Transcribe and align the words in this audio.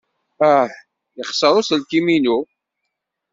Ah! 0.53 0.67
Yexṣer 1.17 1.53
uselkim-inu. 1.59 2.37